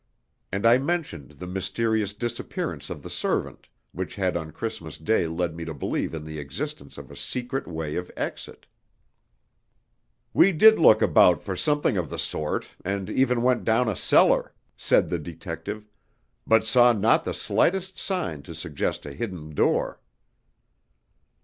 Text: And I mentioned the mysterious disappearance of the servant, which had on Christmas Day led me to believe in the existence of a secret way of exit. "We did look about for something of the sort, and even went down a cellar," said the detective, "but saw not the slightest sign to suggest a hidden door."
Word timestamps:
And 0.51 0.65
I 0.65 0.79
mentioned 0.79 1.33
the 1.33 1.45
mysterious 1.45 2.11
disappearance 2.13 2.89
of 2.89 3.03
the 3.03 3.09
servant, 3.11 3.67
which 3.91 4.15
had 4.15 4.35
on 4.35 4.49
Christmas 4.51 4.97
Day 4.97 5.27
led 5.27 5.55
me 5.55 5.63
to 5.63 5.75
believe 5.75 6.15
in 6.15 6.25
the 6.25 6.39
existence 6.39 6.97
of 6.97 7.11
a 7.11 7.15
secret 7.15 7.67
way 7.67 7.95
of 7.97 8.09
exit. 8.17 8.65
"We 10.33 10.53
did 10.53 10.79
look 10.79 11.03
about 11.03 11.43
for 11.43 11.55
something 11.55 11.97
of 11.97 12.09
the 12.09 12.17
sort, 12.17 12.69
and 12.83 13.11
even 13.11 13.43
went 13.43 13.63
down 13.63 13.87
a 13.87 13.95
cellar," 13.95 14.55
said 14.75 15.11
the 15.11 15.19
detective, 15.19 15.87
"but 16.47 16.65
saw 16.65 16.93
not 16.93 17.23
the 17.23 17.35
slightest 17.35 17.99
sign 17.99 18.41
to 18.41 18.55
suggest 18.55 19.05
a 19.05 19.13
hidden 19.13 19.53
door." 19.53 20.01